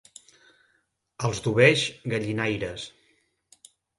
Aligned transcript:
Els 1.27 1.41
d'Oveix, 1.47 1.85
gallinaires. 2.15 2.87